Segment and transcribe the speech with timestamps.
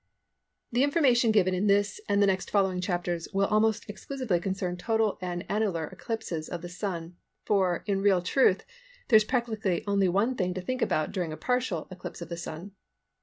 [0.71, 4.39] The information to be given in this and the next following chapters will almost exclusively
[4.39, 8.65] concern total and annular eclipses of the Sun, for, in real truth,
[9.09, 12.35] there is practically only one thing to think about during a partial eclipse of the
[12.37, 12.71] Sun.